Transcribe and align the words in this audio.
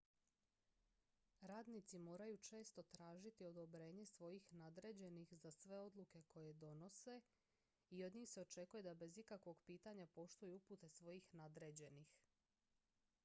radnici 1.41 1.99
moraju 1.99 2.37
često 2.37 2.83
tražiti 2.83 3.45
odobrenje 3.45 4.05
svojih 4.05 4.53
nadređenih 4.53 5.33
za 5.33 5.51
sve 5.51 5.77
odluke 5.79 6.23
koje 6.27 6.53
donose 6.53 7.21
i 7.89 8.03
od 8.05 8.15
njih 8.15 8.29
se 8.29 8.41
očekuje 8.41 8.83
da 8.89 8.93
bez 8.93 9.17
ikakvog 9.17 9.61
pitanja 9.65 10.07
poštuju 10.07 10.55
upute 10.55 10.89
svojih 10.89 11.29
nadređenih 11.33 12.15